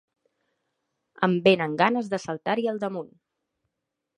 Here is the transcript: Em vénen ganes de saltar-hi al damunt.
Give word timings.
Em 1.27 1.35
vénen 1.49 1.75
ganes 1.83 2.09
de 2.15 2.21
saltar-hi 2.25 2.67
al 2.73 2.81
damunt. 2.85 3.13